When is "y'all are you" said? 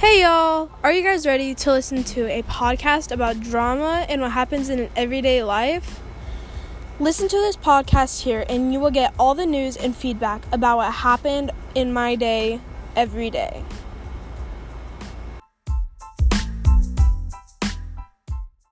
0.22-1.02